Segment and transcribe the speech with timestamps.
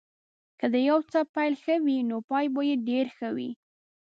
[0.59, 3.51] که د یو څه پيل ښه وي نو پای به یې ډېر ښه وي.